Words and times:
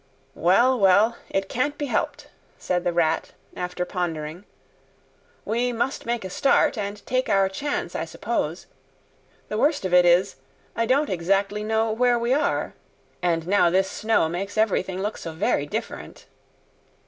"Well, 0.33 0.79
well, 0.79 1.15
it 1.29 1.47
can't 1.47 1.77
be 1.77 1.85
helped," 1.85 2.25
said 2.57 2.83
the 2.83 2.91
Rat, 2.91 3.33
after 3.55 3.85
pondering. 3.85 4.45
"We 5.45 5.71
must 5.71 6.07
make 6.07 6.25
a 6.25 6.29
start, 6.31 6.75
and 6.75 7.05
take 7.05 7.29
our 7.29 7.47
chance, 7.47 7.93
I 7.95 8.05
suppose. 8.05 8.65
The 9.47 9.59
worst 9.59 9.85
of 9.85 9.93
it 9.93 10.03
is, 10.07 10.37
I 10.75 10.87
don't 10.87 11.11
exactly 11.11 11.63
know 11.63 11.91
where 11.91 12.17
we 12.17 12.33
are. 12.33 12.73
And 13.21 13.45
now 13.45 13.69
this 13.69 13.91
snow 13.91 14.27
makes 14.27 14.57
everything 14.57 14.99
look 15.03 15.19
so 15.19 15.33
very 15.33 15.67
different." 15.67 16.25